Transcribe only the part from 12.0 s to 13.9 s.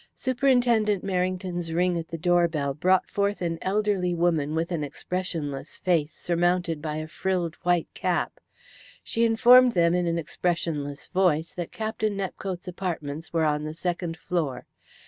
Nepcote's apartments were on the